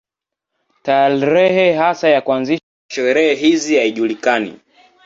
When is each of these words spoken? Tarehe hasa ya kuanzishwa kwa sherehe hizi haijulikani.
Tarehe 0.83 1.73
hasa 1.73 2.09
ya 2.09 2.21
kuanzishwa 2.21 2.65
kwa 2.89 2.95
sherehe 2.95 3.35
hizi 3.35 3.75
haijulikani. 3.77 4.59